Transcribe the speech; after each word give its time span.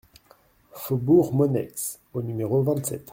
Faubourg 0.73 1.31
Monneix 1.31 1.99
au 2.15 2.23
numéro 2.23 2.63
vingt-sept 2.63 2.99